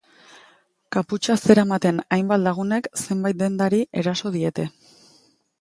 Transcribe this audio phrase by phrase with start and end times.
[0.95, 4.71] Kaputxa zeramaten hainbat lagunek zenbait dendari eraso diete.